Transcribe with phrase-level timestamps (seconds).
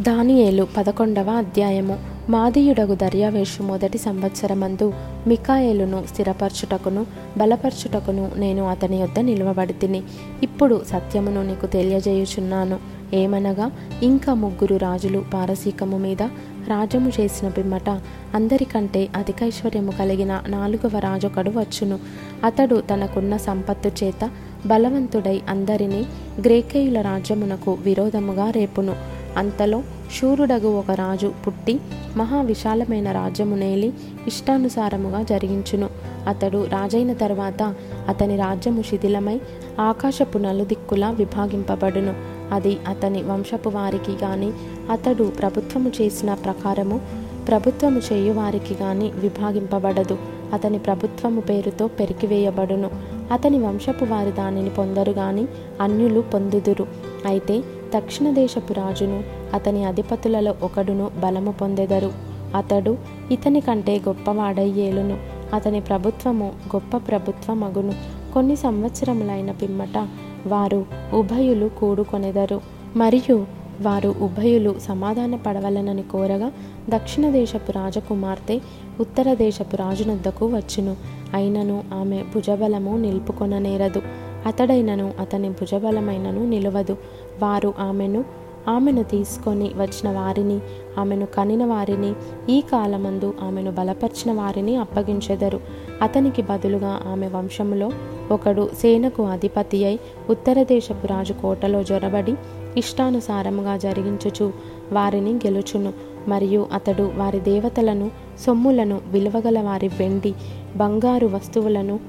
[0.00, 1.98] దానియేలు పదకొండవ అధ్యాయము.
[2.30, 4.92] మాదీయుడగు దర్యావేషు మొదటి సంవత్సరమందు
[5.26, 7.06] మికాయేలును స్థిరపరచుటకును
[7.38, 10.02] బలపరచుటకును నేను అతని యొద్ద నిలువబడి తిని
[10.42, 12.78] ఇప్పుడు సత్యమును నీకు తెలియజేయుచున్నాను.
[13.14, 13.70] ఏమనగా
[14.02, 16.22] ఇంకా ముగ్గురు రాజులు పారసీకము మీద
[16.68, 17.90] రాజ్యము చేసిన పిమ్మట
[18.34, 21.98] అందరికంటే అధికైశ్వర్యము కలిగిన నాలుగవ రాజొకడు వచ్చును.
[22.44, 24.30] అతడు తనకున్న సంపత్తు చేత
[24.66, 26.06] బలవంతుడై అందరినీ
[26.40, 29.21] గ్రేకేయుల రాజ్యమునకు విరోధముగా రేపును.
[29.36, 29.82] అంతలో
[30.20, 31.80] శూరుడగు ఒక రాజు పుట్టి
[32.16, 33.92] మహా విశాలమైన రాజ్యము నేలి
[34.26, 35.88] ఇష్టానుసారముగా జరిగించును.
[36.28, 37.74] అతడు రాజైన తర్వాత
[38.08, 39.40] అతని రాజ్యము శిథిలమై
[39.80, 42.14] ఆకాశపు నలుదిక్కులా విభాగింపబడును.
[42.52, 44.52] అది అతని వంశపు వారికి గాని
[44.90, 47.00] అతడు ప్రభుత్వము చేసిన ప్రకారము
[47.48, 50.18] ప్రభుత్వము చేయువారికి గాని విభాగింపబడదు.
[50.52, 52.90] అతని ప్రభుత్వము పేరుతో పెరికివేయబడును.
[53.32, 55.46] అతని వంశపు వారి దానిని పొందరు గాని
[55.80, 57.11] అన్యులు పొందుదురు.
[57.26, 57.62] అయితే
[57.96, 62.12] దక్షిణ దేశపు రాజును అతని అధిపతులలో ఒకడును బలము పొందెదరు.
[62.54, 62.96] అతడు
[63.30, 65.18] ఇతని కంటే గొప్పవాడయ్యేలును
[65.54, 67.92] అతని ప్రభుత్వము గొప్ప ప్రభుత్వమగును.
[68.34, 70.08] కొన్ని సంవత్సరములైన పిమ్మట
[70.46, 72.60] వారు ఉభయులు కూడుకొనెదరు.
[72.96, 73.46] మరియు
[73.82, 76.52] వారు ఉభయులు సమాధాన పడవలనని కోరగా
[76.88, 78.60] దక్షిణ దేశపు రాజకుమార్తె
[79.00, 80.96] ఉత్తర దేశపు రాజునొద్దకు వచ్చును.
[81.34, 84.02] అయినను ఆమె భుజబలము నిలుపుకొననేరదు.
[84.46, 86.96] అతడైనను అతని భుజబలమైనను నిలవదు.
[87.42, 88.24] వారు ఆమెను
[88.68, 90.60] ఆమెను తీసుకొని వచ్చిన వారిని
[90.98, 92.12] ఆమెను కనిన వారిని
[92.52, 95.60] ఈ కాలమందు ఆమెను బలపరిచిన వారిని అప్పగించెదరు.
[96.02, 97.90] అతనికి బదులుగా ఆమె వంశములో
[98.30, 102.34] ఒకడు సేనకు అధిపతి అయి ఉత్తర దేశపు రాజు కోటలో జొరబడి
[102.76, 104.52] ఇష్టానుసారముగా జరిగించుచు
[104.92, 105.92] వారిని గెలుచును.
[106.28, 108.10] మరియు అతడు వారి దేవతలను
[108.46, 110.34] సొమ్ములను విలువగల వారి వెండి
[110.76, 112.00] బంగారు వస్తువులను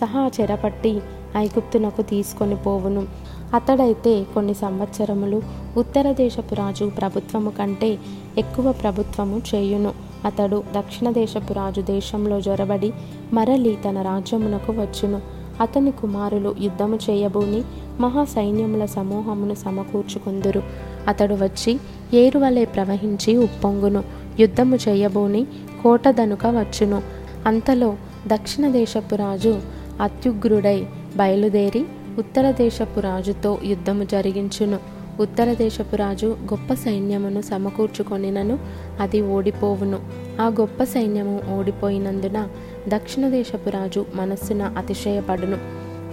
[0.00, 1.00] సహా చెరపట్టి
[1.36, 3.06] ఐగుప్తునకు తీసుకొని పోవును.
[3.54, 5.42] అతడైతే కొన్ని సంవత్సరములు
[5.76, 7.98] ఉత్తర దేశపు రాజు ప్రభుత్వము కంటే
[8.38, 9.92] ఎక్కువ ప్రభుత్వము చేయును.
[10.24, 12.92] అతడు దక్షిణ దేశపు రాజు దేశంలో జొరబడి
[13.32, 15.20] మరలి తన రాజ్యమునకు వచ్చును.
[15.60, 17.62] అతని కుమారులు యుద్ధము చేయబూని
[18.00, 20.62] మహా సైన్యముల సమూహమును సమకూర్చుకుందురు.
[21.08, 21.80] అతడు వచ్చి
[22.14, 24.04] ఏరువలే ప్రవహించి ఉప్పొంగును.
[24.40, 25.46] యుద్ధము చేయబోని
[25.82, 27.02] కోటదనుక వచ్చును.
[27.46, 29.60] అంతలో దక్షిణ దేశపు రాజు
[30.00, 31.84] అత్యుగ్రుడై బయలుదేరి
[32.18, 34.78] ఉత్తర దేశపు రాజుతో యుద్ధము జరిగించును.
[35.20, 38.58] ఉత్తర దేశపు రాజు గొప్ప సైన్యమును సమకూర్చుకొనినను
[39.00, 39.98] అది ఓడిపోవును.
[40.40, 42.48] ఆ గొప్ప సైన్యము ఓడిపోయినందున
[42.88, 45.58] దక్షిణ దేశపు రాజు మనస్సున అతిశయపడును.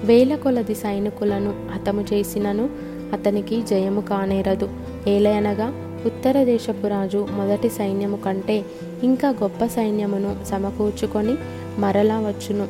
[0.06, 2.70] వేల కొలది సైనికులను హతము చేసినను
[3.14, 4.70] అతనికి జయము కానేరదు.
[5.08, 5.74] ఏలయనగా
[6.06, 8.66] ఉత్తర దేశపు రాజు మొదటి సైన్యము కంటే
[9.04, 11.36] ఇంకా గొప్ప సైన్యమును సమకూర్చుకొని
[11.80, 12.68] మరలా వచ్చును.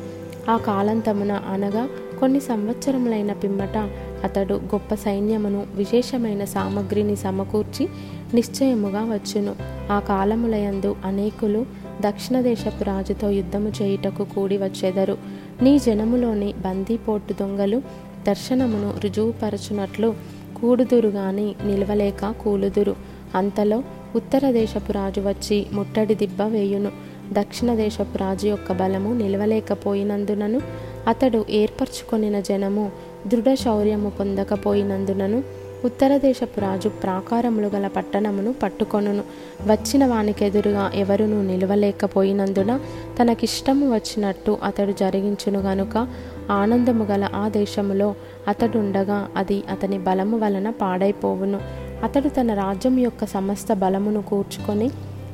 [0.50, 1.88] ఆ కాలంతమున అనగా
[2.20, 3.78] కొన్ని సంవత్సరములైన పిమ్మట
[4.24, 7.88] అతడు గొప్ప సైన్యమును విశేషమైన సామగ్రిని సమకూర్చి
[8.34, 9.54] నిశ్చయముగా వచ్చును.
[9.92, 11.66] ఆ కాలములయందు అనేకులు
[12.00, 15.18] దక్షిణ దేశపు రాజుతో యుద్ధము చేయుటకు కూడి వచ్చెదరు.
[15.62, 17.82] నీ జనములోని బందీపోటు దొంగలు
[18.26, 20.14] దర్శనమును రుజువుపరచునట్లు
[20.60, 22.96] కూడుదురుగాని నిలవలేక కూలుదురు.
[23.34, 23.82] అంతలో
[24.16, 26.92] ఉత్తర దేశపు రాజు వచ్చి ముట్టడి దిబ్బ వేయును.
[27.32, 30.60] దక్షిణ దేశపు రాజు యొక్క బలము నిలవలేకపోయినందునను
[31.06, 32.92] అతడు ఏర్పరచుకొనిన జనము
[33.26, 35.44] దృఢ శౌర్యము పొందకపోయినందునను
[35.84, 39.22] ఉత్తర దేశపు రాజు ప్రాకారములు గల పట్టణమును పట్టుకొనును.
[39.66, 42.80] వచ్చిన వానికెదురుగా ఎవరునూ నిలవలేకపోయినందున
[43.20, 46.08] తనకిష్టము వచ్చినట్టు అతడు జరిగించును గనుక
[46.50, 48.14] ఆనందము గల ఆ దేశములో
[48.48, 51.60] అతడుండగా అది అతని బలము వలన పాడైపోవును.
[52.04, 54.90] అతడు తన రాజ్యం యొక్క సమస్త బలమును కూర్చుకొని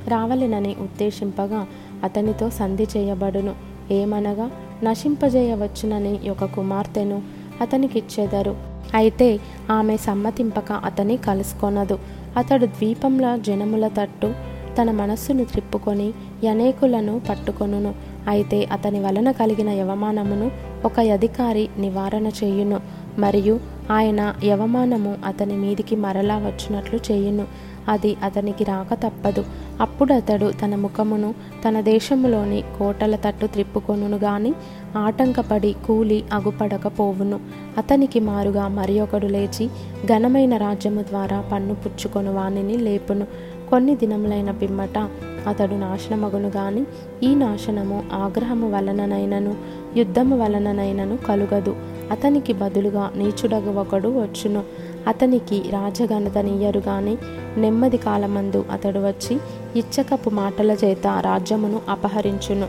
[0.08, 1.66] రావలెనని ఉద్దేశింపగా
[2.04, 3.54] అతనితో సంధి చేయబడును.
[3.92, 4.50] ఏమనగా
[4.84, 7.22] నశింపజేయవచ్చునని ఒక కుమార్తెను
[7.60, 8.56] అతనికిచ్చెదరు.
[8.94, 11.98] అయితే ఆమె సమ్మతింపక అతని కలుసుకొనదు.
[12.36, 14.34] అతడు ద్వీపంలో జనముల తట్టు
[14.82, 16.12] తన మనస్సును త్రిప్పుకొని
[16.50, 17.94] అనేకులను పట్టుకొనును.
[18.28, 20.50] అయితే అతని వలన కలిగిన యవమానమును
[20.84, 22.80] ఒక అధికారి నివారణ చేయును.
[23.18, 23.60] మరియు
[23.90, 27.46] ఆయన యవమానము అతని మీదికి మరలా వచ్చినట్లు చేయును.
[27.88, 29.44] అది అతనికి రాక తప్పదు.
[29.80, 31.34] అప్పుడు అతడు తన ముఖమును
[31.68, 34.54] తన దేశములోని కోటల తట్టు త్రిప్పుకొనును గాని
[34.96, 37.40] ఆటంకపడి కూలి అగుపడకపోవును.
[37.78, 39.68] అతనికి మారుగా మరి ఒకడు లేచి
[40.06, 43.26] ఘనమైన రాజ్యము ద్వారా పన్ను పుచ్చుకొను వానిని లేపును.
[43.70, 45.08] కొన్ని దినములైన పిమ్మట
[45.46, 46.84] అతడు నాశనమగును గాని
[47.22, 49.54] ఈ నాశనము ఆగ్రహము వలననైనను
[49.96, 51.76] యుద్ధము వలననైనను కలుగదు.
[52.10, 54.62] అతనికి బదులుగా నీచుడగు ఒకడు వచ్చును.
[55.06, 57.16] అతనికి రాజఘనతనియ్యరు గాని
[57.56, 59.40] నెమ్మది కాలమందు అతడు వచ్చి
[59.76, 62.66] ఇచ్చకపు మాటల చేత రాజ్యమును అపహరించును.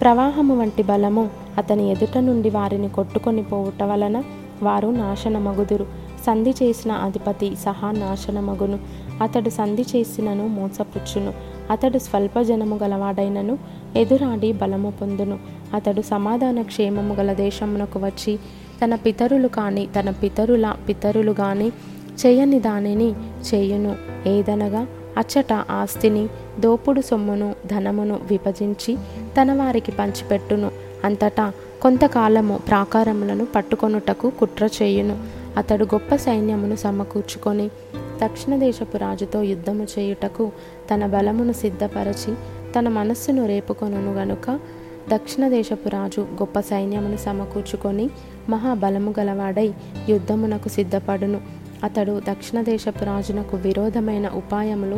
[0.00, 4.22] ప్రవాహము వంటి బలము అతని ఎదుట నుండి వారిని కొట్టుకొని పోవుట వలన
[4.62, 5.86] వారు నాశనమగుదురు.
[6.26, 8.78] సంధి చేసిన అధిపతి సహా నాశనమగును.
[9.22, 11.32] అతడు సంధి చేసినను మోసపుచ్చును.
[11.70, 13.58] అతడు స్వల్ప జనము గలవాడైనను
[13.96, 15.38] ఎదురాడి బలము పొందును.
[15.74, 18.38] అతడు సమాధాన క్షేమము గల దేశమునకు వచ్చి
[18.84, 21.68] తన పితరులు కాని తన పితరుల పితరులు గాని
[22.26, 23.14] చేయని దానిని
[23.54, 23.96] చేయును.
[24.28, 24.86] ఏదనగా
[25.16, 26.28] అచ్చట ఆస్తిని
[26.60, 28.96] దోపుడు సొమ్మును ధనమును విభజించి
[29.42, 30.70] తన వారికి పంచిపెట్టును.
[31.04, 31.52] అంతటా
[31.82, 35.24] కొంతకాలము ప్రాకారములను పట్టుకొనుటకు కుట్ర చేయును.
[35.56, 37.68] అతడు గొప్ప సైన్యమును సమకూర్చుకొని
[38.24, 40.52] దక్షిణ దేశపు రాజుతో యుద్ధము చేయుటకు
[40.94, 42.34] తన బలమును సిద్ధపరచి
[42.78, 44.60] తన మనస్సును రేపుకొనును గనుక
[45.14, 48.10] దక్షిణ దేశపు రాజు గొప్ప సైన్యమును సమకూర్చుకొని
[48.48, 49.74] మహాబలము గలవాడై
[50.08, 51.40] యుద్ధమునకు సిద్ధపడును.
[51.84, 54.96] అతడు దక్షిణ దేశపు రాజునకు విరోధమైన ఉపాయములు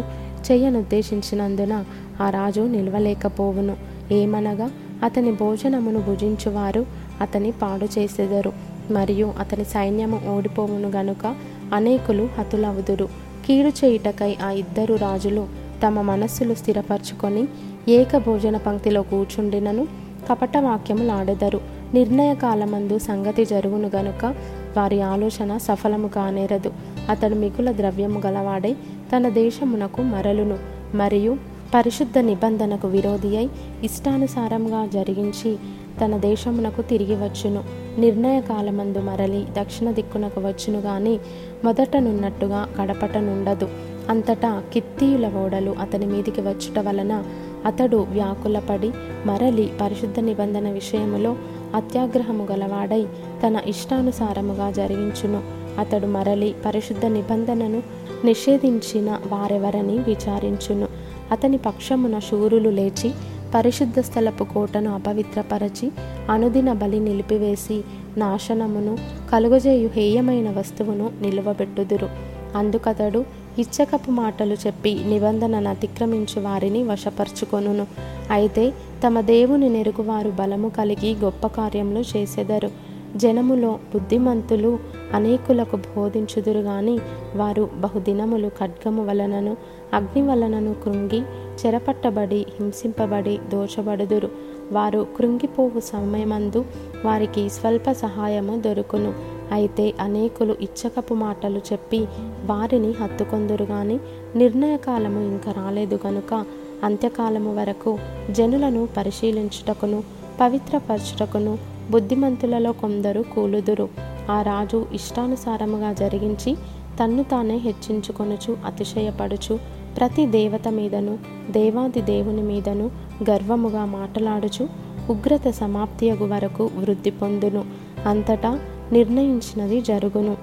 [0.52, 1.84] చేయనుద్దేశించినందున
[2.20, 3.76] ఆ రాజు నిలవలేకపోవును.
[4.12, 4.70] ఏమనగా
[5.02, 6.86] అతని భోజనమును భుజించువారు
[7.20, 8.52] అతని పాడు చేసెదరు.
[8.90, 11.36] మరియు అతని సైన్యము ఓడిపోవును గనుక
[11.74, 13.08] అనేకులు హతులవుదురు.
[13.46, 15.46] కీడు చేయుటకై ఆ ఇద్దరు రాజులు
[15.86, 17.48] తమ మనస్సులు స్థిరపరచుకొని
[17.88, 19.86] ఏక భోజన పంక్తిలో కూర్చుండినను.
[20.30, 21.60] కపట వాక్యములాడెదరు
[21.94, 24.34] నిర్ణయ కాలమందు సంగతి జరుగును గనుక
[24.76, 26.72] వారి ఆలోచన సఫలము కానేరదు
[27.08, 28.76] అతడు మిగుల ద్రవ్యము గలవాడై
[29.16, 30.58] తన దేశమునకు మరలును.
[30.94, 31.36] మరియు
[31.74, 33.50] పరిశుద్ధ నిబంధనకు విరోధి అయి
[33.82, 35.56] ఇష్టానుసారంగా జరిగించి
[36.04, 37.64] తన దేశమునకు తిరిగి వచ్చును.
[37.98, 41.18] నిర్ణయ కాలమందు మరలి దక్షిణ దిక్కునకు వచ్చును గాని
[41.64, 43.68] మొదటనున్నట్టుగా కడపటనుండదు
[44.08, 47.24] అంతటా కిత్తీయుల ఓడలు అతని మీదికి వచ్చుట వలన
[47.66, 48.90] అతడు వ్యాకులపడి
[49.26, 51.36] మరలి పరిశుద్ధ నిబంధన విషయములో
[51.74, 53.06] అత్యాగ్రహము గలవాడై
[53.46, 55.42] తన ఇష్టానుసారముగా జరిగించును.
[55.78, 57.82] అతడు మరలి పరిశుద్ధ నిబంధనను
[58.24, 60.88] నిషేధించిన వారెవరని విచారించును.
[61.32, 63.12] అతని పక్షమున శూరులు లేచి
[63.54, 65.92] పరిశుద్ధ స్థలపు కోటను అపవిత్రపరచి
[66.30, 67.82] అనుదిన బలి నిలిపివేసి
[68.16, 68.98] నాశనమును
[69.32, 72.08] కలుగజేయు హేయమైన వస్తువును నిలువబెట్టుదురు.
[72.56, 73.24] అందుకతడు
[73.58, 77.86] ఇచ్చకపు మాటలు చెప్పి నిబంధనను అతిక్రమించి వారిని వశపరుచుకొనును.
[78.30, 78.72] అయితే
[79.06, 82.70] తమ దేవుని నెరుగువారు బలము కలిగి గొప్ప కార్యములు చేసెదరు.
[83.16, 84.78] జనములో బుద్ధిమంతులు
[85.14, 86.98] అనేకులకు బోధించుదురు గాని
[87.36, 89.56] వారు బహుదినములు ఖడ్గము వలనను
[89.94, 94.30] అగ్ని వలనను కృంగి చెరపట్టబడి హింసింపబడి దోచబడుదురు.
[94.72, 96.64] వారు కృంగిపోవు సమయమందు
[97.04, 99.37] వారికి స్వల్ప సహాయము దొరుకును.
[99.52, 102.06] అయితే అనేకులు ఇచ్చకపు మాటలు చెప్పి
[102.46, 103.98] వారిని హత్తుకొందురు గాని
[104.36, 106.44] నిర్ణయకాలము ఇంకా రాలేదు గనుక
[106.84, 107.98] అంత్యకాలము వరకు
[108.30, 110.02] జనులను పరిశీలించుటకును
[110.40, 111.58] పవిత్రపరచుటకును
[111.90, 113.88] బుద్ధిమంతులలో కొందరు కూలుదురు.
[114.30, 116.56] ఆ రాజు ఇష్టానుసారముగా జరిగించి
[117.04, 119.58] తన్ను తానే హెచ్చించుకొనుచు అతిశయపడుచు
[119.96, 121.18] ప్రతి దేవత మీదను
[121.50, 122.90] దేవాది దేవుని మీదను
[123.30, 124.68] గర్వముగా మాటలాడుచు
[125.10, 127.64] ఉగ్రత సమాప్తియగు వరకు వృద్ధి పొందును.
[128.06, 128.60] అంతటా
[128.92, 130.36] నిర్ణయించినది జరుగును.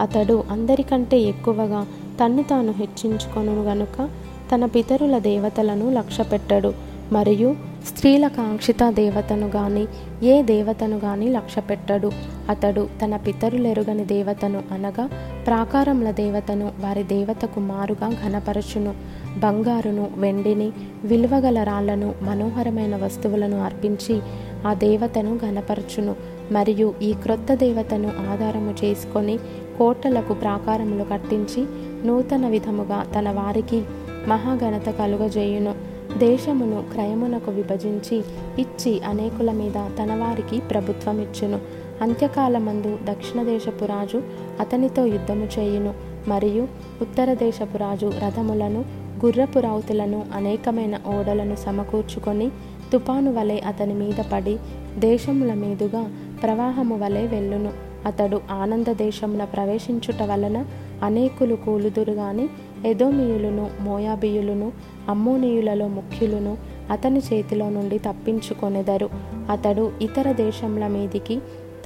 [0.00, 1.86] అతడు అందరికంటే ఎక్కువగా
[2.20, 4.08] తన్ను తాను హెచ్చించుకొను గనుక
[4.54, 6.72] తన పితరుల దేవతలను లక్ష్యపెట్టడు.
[7.12, 7.56] మరియు
[7.86, 9.86] స్త్రీల కాంక్షిత దేవతను గాని
[10.26, 12.10] ఏ దేవతను గాని లక్ష్యపెట్టడు.
[12.48, 15.06] అతడు తన పితరులెరుగని దేవతను అనగా
[15.46, 18.94] ప్రాకారముల దేవతను వారి దేవతకు మారుగా ఘనపరచును.
[19.38, 20.72] బంగారును వెండిని
[21.04, 24.20] విలువగల రాళ్ళను మనోహరమైన వస్తువులను అర్పించి
[24.66, 26.16] ఆ దేవతను ఘనపరచును.
[26.52, 29.38] మరియు ఈ క్రొత్త దేవతను ఆధారము చేసుకొని
[29.78, 31.66] కోటలకు ప్రాకారములు కట్టించి
[32.06, 33.84] నూతన విధముగా తన వారికి
[34.28, 35.74] మహాఘనత కలుగజేయును.
[36.18, 38.16] దేశమును క్రయమునకు విభజించి
[38.58, 41.58] ఇచ్చి అనేకుల మీద తన వారికి ప్రభుత్వం ఇచ్చును
[42.02, 44.22] అంత్యకాలమందు దక్షిణ దేశపు రాజు
[44.60, 45.94] అతనితో యుద్ధము చేయును.
[46.28, 46.68] మరియు
[47.02, 48.84] ఉత్తర దేశపు రాజు రథములను
[49.24, 52.50] గుర్రపు రౌతులను అనేకమైన ఓడలను సమకూర్చుకొని
[52.92, 54.56] తుపాను వలె అతని మీద పడి
[54.98, 56.10] దేశముల మీదుగా
[56.42, 57.72] ప్రవాహము వలె వెళ్ళును.
[58.06, 60.64] అతడు ఆనంద దేశంలో ప్రవేశించుట వలన
[61.02, 62.48] అనేకులు కూలుదురుగాని
[62.86, 64.72] ఎదోమియులను మోయాబియులను
[65.08, 66.56] అమ్మోనీయులలో ముఖ్యులను
[66.90, 69.08] అతని చేతిలో నుండి తప్పించుకొనెదరు.
[69.50, 71.38] అతడు ఇతర దేశంల మీదికి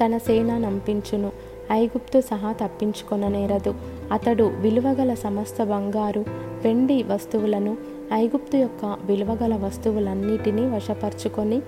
[0.05, 1.31] తన సేన నంపించును.
[1.71, 3.73] ఐగుప్తు సహా తప్పించుకొననేరదు.
[4.11, 6.25] అతడు విలువగల సమస్త బంగారు
[6.63, 7.77] వెండి వస్తువులను
[8.13, 11.61] ఐగుప్తు యొక్క విలువగల వస్తువులన్నిటినీ వశపరుచుకొని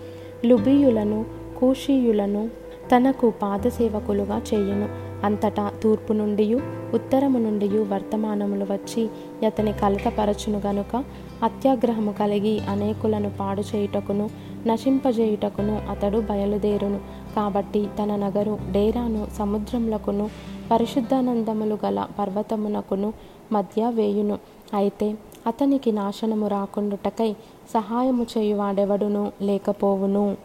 [0.46, 1.26] లుబీయులను
[1.60, 2.50] కూషీయులను
[2.92, 4.90] తనకు పాదసేవకులుగా చేయును.
[5.26, 6.54] అంతటా తూర్పు నుండి
[6.94, 9.10] ఉత్తరము నుండి వర్తమానములు వచ్చి
[9.46, 11.04] అతని కలతపరచును గనుక
[11.44, 14.30] అత్యాగ్రహము కలిగి అనేకులను పాడు చేయుటకును
[14.68, 17.00] నశింపజేయుటకును అతడు బయలుదేరును.
[17.36, 20.30] కాబట్టి తన నగరు డేరాను సముద్రములకును
[20.72, 23.14] పరిశుద్ధానందములు గల పర్వతమునకును
[23.52, 24.40] మధ్య వేయును.
[24.74, 25.16] అయితే
[25.48, 27.34] అతనికి నాశనము రాకుండుటకై
[27.74, 30.38] సహాయము చేయువాడెవడును లేకపోవును.